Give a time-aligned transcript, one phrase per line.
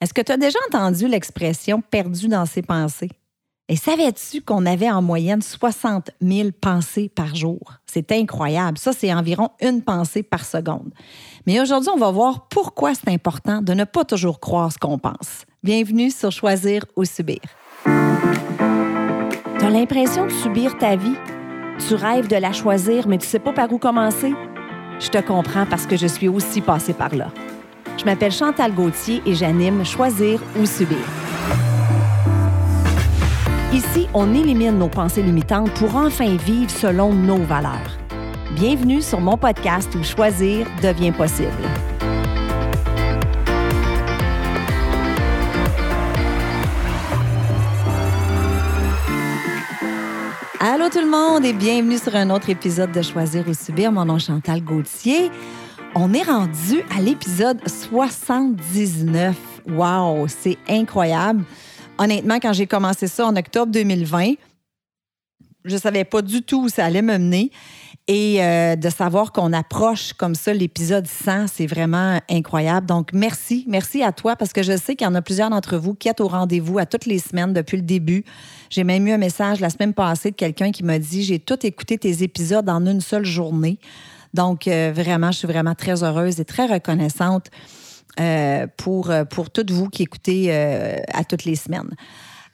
[0.00, 3.10] Est-ce que tu as déjà entendu l'expression perdu dans ses pensées?
[3.68, 7.58] Et savais-tu qu'on avait en moyenne 60 000 pensées par jour?
[7.84, 8.78] C'est incroyable.
[8.78, 10.94] Ça, c'est environ une pensée par seconde.
[11.46, 14.98] Mais aujourd'hui, on va voir pourquoi c'est important de ne pas toujours croire ce qu'on
[14.98, 15.44] pense.
[15.64, 17.40] Bienvenue sur Choisir ou Subir.
[17.84, 17.90] Tu
[19.64, 21.16] as l'impression de subir ta vie?
[21.86, 24.32] Tu rêves de la choisir, mais tu sais pas par où commencer?
[25.00, 27.32] Je te comprends parce que je suis aussi passée par là.
[27.98, 30.98] Je m'appelle Chantal Gauthier et j'anime Choisir ou Subir.
[33.72, 37.98] Ici, on élimine nos pensées limitantes pour enfin vivre selon nos valeurs.
[38.52, 41.50] Bienvenue sur mon podcast où choisir devient possible.
[50.60, 53.90] Allô tout le monde et bienvenue sur un autre épisode de Choisir ou Subir.
[53.90, 55.30] Mon nom est Chantal Gauthier.
[55.94, 59.36] On est rendu à l'épisode 79.
[59.70, 61.44] Wow, c'est incroyable.
[61.98, 64.34] Honnêtement, quand j'ai commencé ça en octobre 2020,
[65.64, 67.50] je ne savais pas du tout où ça allait me mener.
[68.06, 72.86] Et euh, de savoir qu'on approche comme ça l'épisode 100, c'est vraiment incroyable.
[72.86, 73.64] Donc, merci.
[73.68, 76.08] Merci à toi parce que je sais qu'il y en a plusieurs d'entre vous qui
[76.08, 78.24] êtes au rendez-vous à toutes les semaines depuis le début.
[78.70, 81.66] J'ai même eu un message la semaine passée de quelqu'un qui m'a dit J'ai tout
[81.66, 83.78] écouté tes épisodes en une seule journée.
[84.34, 87.46] Donc, euh, vraiment, je suis vraiment très heureuse et très reconnaissante
[88.20, 91.90] euh, pour, pour toutes vous qui écoutez à toutes les semaines.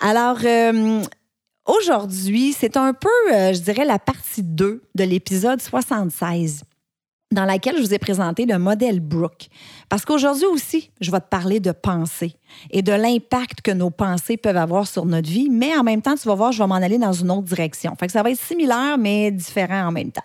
[0.00, 0.38] Alors,
[1.64, 6.64] Aujourd'hui, c'est un peu, euh, je dirais, la partie 2 de l'épisode 76
[7.30, 9.46] dans laquelle je vous ai présenté le modèle Brooke.
[9.88, 12.34] Parce qu'aujourd'hui aussi, je vais te parler de pensée
[12.70, 16.16] et de l'impact que nos pensées peuvent avoir sur notre vie, mais en même temps,
[16.16, 17.94] tu vas voir, je vais m'en aller dans une autre direction.
[17.98, 20.20] Fait que ça va être similaire, mais différent en même temps.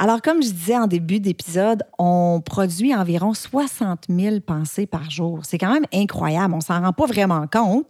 [0.00, 5.40] Alors, comme je disais en début d'épisode, on produit environ 60 000 pensées par jour.
[5.42, 7.86] C'est quand même incroyable, on s'en rend pas vraiment compte.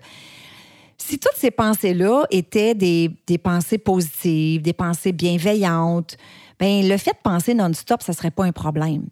[0.97, 6.16] Si toutes ces pensées-là étaient des, pensées positives, des pensées bienveillantes,
[6.59, 9.05] ben le fait de penser non-stop, ça serait pas un problème.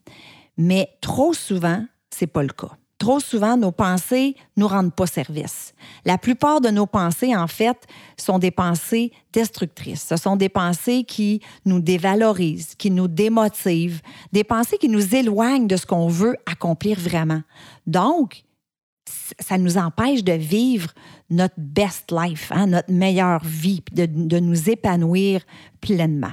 [0.56, 2.76] Mais trop souvent, c'est pas le cas.
[2.98, 5.74] Trop souvent, nos pensées nous rendent pas service.
[6.06, 7.86] La plupart de nos pensées, en fait,
[8.16, 10.06] sont des pensées destructrices.
[10.08, 14.00] Ce sont des pensées qui nous dévalorisent, qui nous démotivent,
[14.32, 17.42] des pensées qui nous éloignent de ce qu'on veut accomplir vraiment.
[17.86, 18.44] Donc,
[19.40, 20.90] ça nous empêche de vivre
[21.28, 25.42] notre best life, hein, notre meilleure vie, de nous épanouir
[25.82, 26.32] pleinement.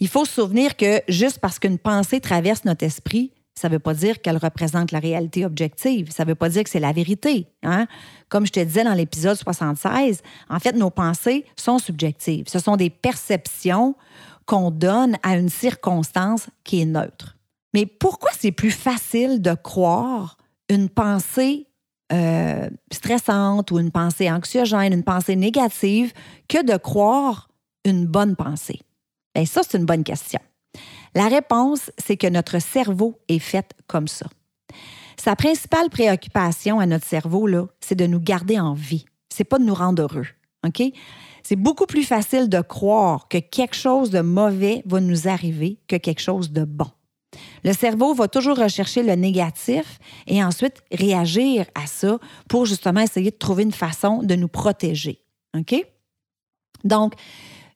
[0.00, 3.80] Il faut se souvenir que juste parce qu'une pensée traverse notre esprit, ça ne veut
[3.80, 6.10] pas dire qu'elle représente la réalité objective.
[6.10, 7.46] Ça ne veut pas dire que c'est la vérité.
[7.62, 7.86] Hein?
[8.28, 12.46] Comme je te disais dans l'épisode 76, en fait, nos pensées sont subjectives.
[12.48, 13.94] Ce sont des perceptions
[14.46, 17.36] qu'on donne à une circonstance qui est neutre.
[17.72, 20.36] Mais pourquoi c'est plus facile de croire
[20.68, 21.66] une pensée
[22.12, 26.12] euh, stressante ou une pensée anxiogène, une pensée négative,
[26.48, 27.48] que de croire
[27.84, 28.80] une bonne pensée?
[29.34, 30.40] Bien, ça, c'est une bonne question.
[31.14, 34.26] La réponse, c'est que notre cerveau est fait comme ça.
[35.16, 37.48] Sa principale préoccupation à notre cerveau,
[37.80, 39.06] c'est de nous garder en vie.
[39.28, 40.26] C'est pas de nous rendre heureux.
[40.66, 40.82] OK?
[41.42, 45.96] C'est beaucoup plus facile de croire que quelque chose de mauvais va nous arriver que
[45.96, 46.90] quelque chose de bon.
[47.64, 52.18] Le cerveau va toujours rechercher le négatif et ensuite réagir à ça
[52.48, 55.20] pour justement essayer de trouver une façon de nous protéger.
[55.56, 55.74] OK?
[56.84, 57.14] Donc,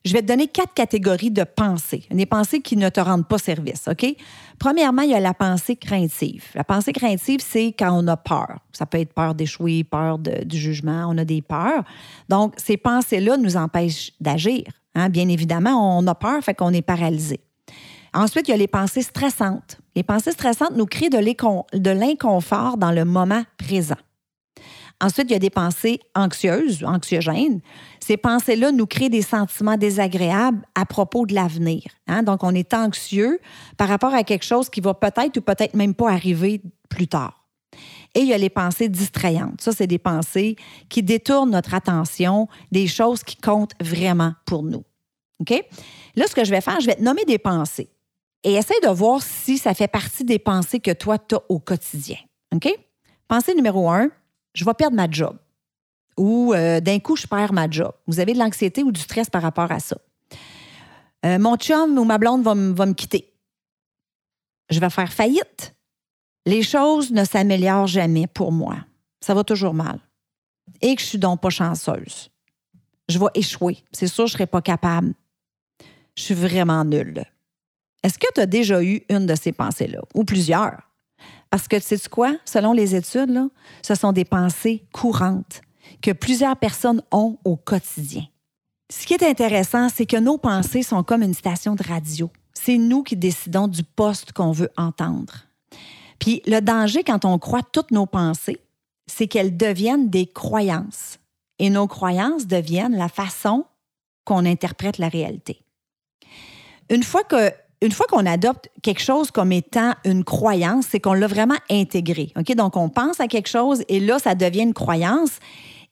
[0.05, 3.37] je vais te donner quatre catégories de pensées, des pensées qui ne te rendent pas
[3.37, 4.15] service, OK?
[4.57, 6.45] Premièrement, il y a la pensée craintive.
[6.55, 8.59] La pensée craintive, c'est quand on a peur.
[8.71, 11.83] Ça peut être peur d'échouer, peur du jugement, on a des peurs.
[12.29, 14.63] Donc, ces pensées-là nous empêchent d'agir.
[14.95, 15.09] Hein?
[15.09, 17.41] Bien évidemment, on a peur, fait qu'on est paralysé.
[18.13, 19.79] Ensuite, il y a les pensées stressantes.
[19.95, 23.97] Les pensées stressantes nous créent de l'inconfort dans le moment présent.
[25.01, 27.61] Ensuite, il y a des pensées anxieuses, anxiogènes.
[28.01, 31.83] Ces pensées-là nous créent des sentiments désagréables à propos de l'avenir.
[32.07, 32.23] Hein.
[32.23, 33.39] Donc, on est anxieux
[33.77, 37.45] par rapport à quelque chose qui va peut-être ou peut-être même pas arriver plus tard.
[38.15, 39.61] Et il y a les pensées distrayantes.
[39.61, 40.55] Ça, c'est des pensées
[40.89, 44.83] qui détournent notre attention des choses qui comptent vraiment pour nous.
[45.39, 45.53] OK?
[46.15, 47.89] Là, ce que je vais faire, je vais te nommer des pensées
[48.43, 51.59] et essaye de voir si ça fait partie des pensées que toi, tu as au
[51.59, 52.17] quotidien.
[52.53, 52.67] OK?
[53.27, 54.09] Pensée numéro un,
[54.53, 55.37] je vais perdre ma job.
[56.17, 57.93] Ou euh, d'un coup, je perds ma job.
[58.07, 59.97] Vous avez de l'anxiété ou du stress par rapport à ça.
[61.25, 63.33] Euh, mon chum ou ma blonde va, me quitter.
[64.69, 65.75] Je vais faire faillite.
[66.45, 68.77] Les choses ne s'améliorent jamais pour moi.
[69.21, 69.99] Ça va toujours mal.
[70.81, 72.29] Et que je suis donc pas chanceuse.
[73.07, 73.77] Je vais échouer.
[73.91, 75.13] C'est sûr, je ne serai pas capable.
[76.15, 77.23] Je suis vraiment nulle.
[78.03, 80.01] Est-ce que tu as déjà eu une de ces pensées-là?
[80.13, 80.88] Ou plusieurs?
[81.49, 82.35] Parce que tu sais quoi?
[82.45, 83.47] Selon les études, là,
[83.81, 85.61] ce sont des pensées courantes
[86.01, 88.25] que plusieurs personnes ont au quotidien.
[88.91, 92.31] Ce qui est intéressant, c'est que nos pensées sont comme une station de radio.
[92.53, 95.45] C'est nous qui décidons du poste qu'on veut entendre.
[96.19, 98.59] Puis le danger quand on croit toutes nos pensées,
[99.07, 101.19] c'est qu'elles deviennent des croyances.
[101.59, 103.65] Et nos croyances deviennent la façon
[104.23, 105.61] qu'on interprète la réalité.
[106.89, 107.51] Une fois que
[107.81, 112.33] une fois qu'on adopte quelque chose comme étant une croyance, c'est qu'on l'a vraiment intégré.
[112.37, 112.53] OK?
[112.55, 115.39] Donc, on pense à quelque chose et là, ça devient une croyance.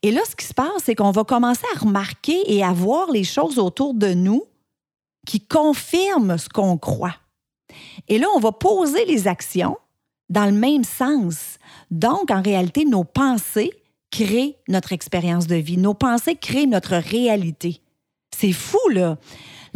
[0.04, 3.10] Et là, ce qui se passe, c'est qu'on va commencer à remarquer et à voir
[3.12, 4.44] les choses autour de nous
[5.25, 7.16] qui confirment ce qu'on croit.
[8.07, 9.78] Et là, on va poser les actions
[10.30, 11.57] dans le même sens.
[11.90, 13.72] Donc, en réalité, nos pensées
[14.12, 15.78] créent notre expérience de vie.
[15.78, 17.81] Nos pensées créent notre réalité.
[18.36, 19.18] C'est fou, là.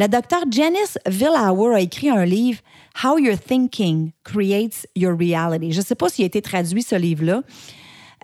[0.01, 2.59] La docteure Janice Villauer a écrit un livre,
[3.03, 5.73] How Your Thinking Creates Your Reality.
[5.73, 7.43] Je ne sais pas s'il a été traduit, ce livre-là.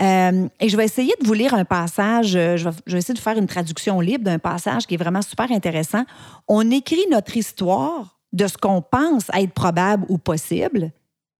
[0.01, 2.97] Euh, et je vais essayer de vous lire un passage, euh, je vais, je vais
[2.97, 6.03] essayer de faire une traduction libre d'un passage qui est vraiment super intéressant.
[6.47, 10.91] On écrit notre histoire de ce qu'on pense être probable ou possible,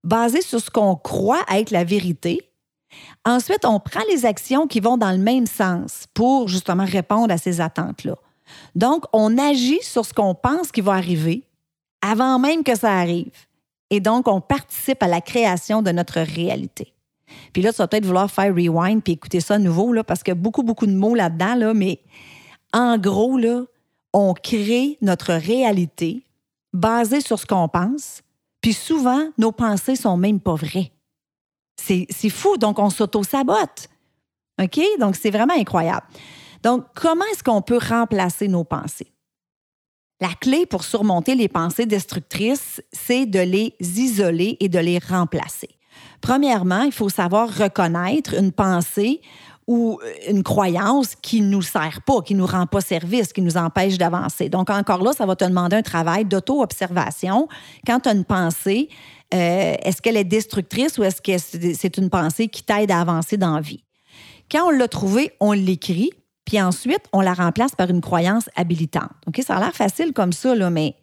[0.04, 2.48] basé sur ce qu'on croit être la vérité.
[3.26, 7.40] Ensuite, on prend les actions qui vont dans le même sens pour justement répondre à
[7.40, 8.18] ces attentes-là.
[8.76, 11.44] Donc, on agit sur ce qu'on pense qui va arriver
[12.02, 13.32] avant même que ça arrive.
[13.90, 16.94] Et donc, on participe à la création de notre réalité.
[17.54, 20.32] Puis là, tu vas peut-être vouloir faire rewind puis écouter ça à nouveau, parce qu'il
[20.32, 22.00] y a beaucoup, beaucoup de mots là-dedans, là, mais
[22.74, 23.64] en gros, là,
[24.14, 26.24] on crée notre réalité
[26.74, 28.22] basée sur ce qu'on pense,
[28.62, 30.92] puis souvent, nos pensées sont même pas vraies.
[31.78, 33.90] C'est fou, donc on s'auto-sabote.
[34.62, 34.80] OK?
[35.00, 36.06] Donc, c'est vraiment incroyable.
[36.68, 39.14] Donc, comment est-ce qu'on peut remplacer nos pensées?
[40.20, 45.70] La clé pour surmonter les pensées destructrices, c'est de les isoler et de les remplacer.
[46.20, 49.22] Premièrement, il faut savoir reconnaître une pensée
[49.66, 49.98] ou
[50.28, 53.56] une croyance qui ne nous sert pas, qui ne nous rend pas service, qui nous
[53.56, 54.50] empêche d'avancer.
[54.50, 57.48] Donc, encore là, ça va te demander un travail d'auto-observation.
[57.86, 58.90] Quand tu as une pensée,
[59.34, 61.38] euh, est-ce qu'elle est destructrice ou est-ce que
[61.74, 63.86] c'est une pensée qui t'aide à avancer dans la vie?
[64.52, 66.12] Quand on l'a trouvée, on l'écrit,
[66.48, 69.12] puis ensuite, on la remplace par une croyance habilitante.
[69.28, 69.42] OK?
[69.46, 70.96] Ça a l'air facile comme ça, là, mais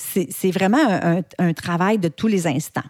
[0.00, 0.78] c'est vraiment
[1.38, 2.84] un, travail de tous les instants.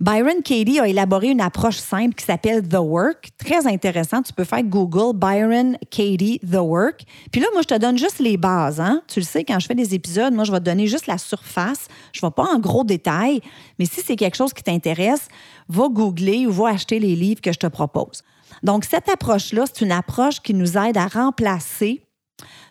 [0.00, 3.30] Byron Katie a élaboré une approche simple qui s'appelle The Work.
[3.38, 4.22] Très intéressant.
[4.22, 7.02] Tu peux faire Google Byron Katie The Work.
[7.30, 8.80] Puis là, moi, je te donne juste les bases.
[8.80, 9.02] Hein?
[9.08, 11.18] Tu le sais, quand je fais des épisodes, moi, je vais te donner juste la
[11.18, 11.86] surface.
[12.12, 13.40] Je ne vais pas en gros détails.
[13.78, 15.28] Mais si c'est quelque chose qui t'intéresse,
[15.68, 18.22] va googler ou va acheter les livres que je te propose.
[18.62, 22.02] Donc, cette approche-là, c'est une approche qui nous aide à remplacer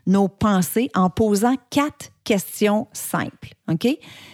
[0.07, 3.53] nos pensées en posant quatre questions simples.
[3.69, 3.87] OK?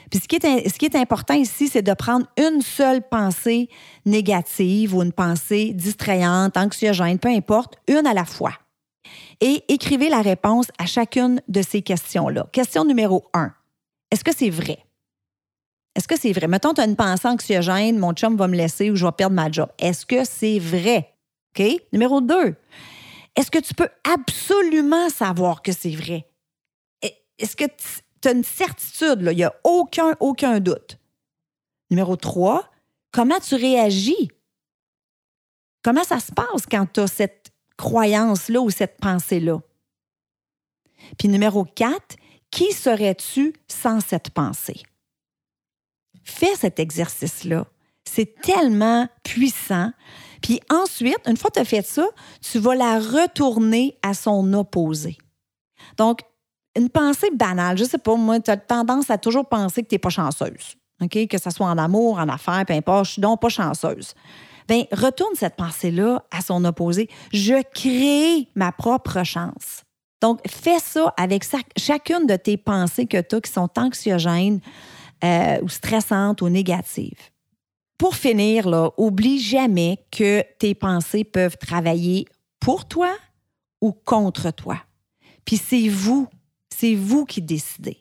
[0.09, 3.69] Puis ce qui est, ce qui est important ici, c'est de prendre une seule pensée
[4.05, 8.53] négative ou une pensée distrayante, anxiogène, peu importe, une à la fois.
[9.41, 12.47] Et écrivez la réponse à chacune de ces questions-là.
[12.51, 13.53] Question numéro un.
[14.11, 14.79] Est-ce que c'est vrai?
[15.95, 16.47] Est-ce que c'est vrai?
[16.47, 19.35] Mettons, tu as une pensée anxiogène, mon chum va me laisser ou je vais perdre
[19.35, 19.69] ma job.
[19.79, 21.13] Est-ce que c'est vrai?
[21.57, 21.65] OK?
[21.91, 22.55] Numéro deux.
[23.35, 26.28] Est-ce que tu peux absolument savoir que c'est vrai?
[27.39, 27.65] Est-ce que
[28.21, 29.19] tu as une certitude?
[29.21, 30.97] Il n'y a aucun, aucun doute.
[31.89, 32.69] Numéro 3,
[33.11, 34.29] comment tu réagis?
[35.83, 39.59] Comment ça se passe quand tu as cette croyance-là ou cette pensée-là?
[41.17, 42.17] Puis numéro 4,
[42.51, 44.83] qui serais-tu sans cette pensée?
[46.23, 47.65] Fais cet exercice-là.
[48.05, 49.91] C'est tellement puissant.
[50.41, 52.07] Puis ensuite, une fois que tu as fait ça,
[52.41, 55.17] tu vas la retourner à son opposé.
[55.97, 56.21] Donc,
[56.79, 59.95] une pensée banale, je sais pas, moi, tu as tendance à toujours penser que tu
[59.95, 60.75] n'es pas chanceuse.
[61.01, 61.27] OK?
[61.27, 64.13] Que ce soit en amour, en affaires, peu importe, je suis donc pas chanceuse.
[64.67, 67.09] Bien, retourne cette pensée-là à son opposé.
[67.33, 69.83] Je crée ma propre chance.
[70.21, 71.45] Donc, fais ça avec
[71.77, 74.59] chacune de tes pensées que tu as qui sont anxiogènes
[75.23, 77.29] euh, ou stressantes ou négatives.
[77.97, 82.25] Pour finir, oublie jamais que tes pensées peuvent travailler
[82.59, 83.13] pour toi
[83.81, 84.77] ou contre toi.
[85.45, 86.27] Puis c'est vous,
[86.79, 87.97] c'est vous qui décidez.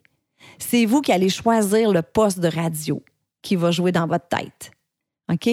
[0.58, 3.02] C'est vous qui allez choisir le poste de radio
[3.42, 4.70] qui va jouer dans votre tête.
[5.30, 5.48] OK?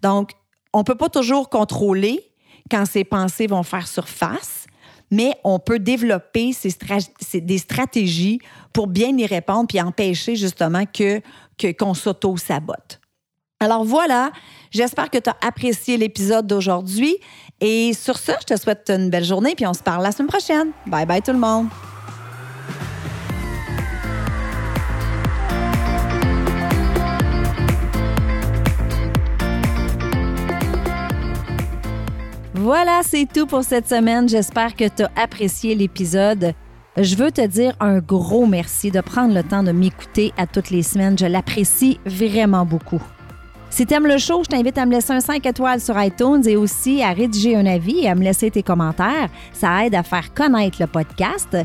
[0.00, 0.32] Donc,
[0.72, 2.32] on ne peut pas toujours contrôler
[2.70, 4.66] quand ces pensées vont faire surface,
[5.10, 6.52] mais on peut développer
[7.34, 8.38] des stratégies
[8.72, 11.20] pour bien y répondre puis empêcher justement que
[11.72, 13.00] qu'on s'auto-sabote.
[13.58, 14.30] Alors voilà,
[14.70, 17.16] j'espère que tu as apprécié l'épisode d'aujourd'hui.
[17.60, 20.28] Et sur ce, je te souhaite une belle journée, puis on se parle la semaine
[20.28, 20.70] prochaine.
[20.86, 21.66] Bye bye tout le monde.
[32.68, 34.28] Voilà, c'est tout pour cette semaine.
[34.28, 36.52] J'espère que tu as apprécié l'épisode.
[36.98, 40.68] Je veux te dire un gros merci de prendre le temps de m'écouter à toutes
[40.68, 41.16] les semaines.
[41.18, 43.00] Je l'apprécie vraiment beaucoup.
[43.70, 46.42] Si tu aimes le show, je t'invite à me laisser un 5 étoiles sur iTunes
[46.46, 49.30] et aussi à rédiger un avis et à me laisser tes commentaires.
[49.54, 51.56] Ça aide à faire connaître le podcast.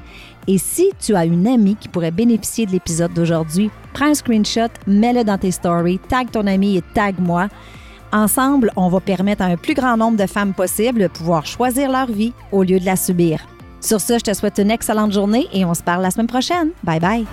[0.47, 4.71] Et si tu as une amie qui pourrait bénéficier de l'épisode d'aujourd'hui, prends un screenshot,
[4.87, 7.49] mets-le dans tes stories, tag ton ami et tag moi.
[8.13, 11.91] Ensemble, on va permettre à un plus grand nombre de femmes possible de pouvoir choisir
[11.91, 13.39] leur vie au lieu de la subir.
[13.81, 16.69] Sur ce, je te souhaite une excellente journée et on se parle la semaine prochaine.
[16.83, 17.25] Bye bye.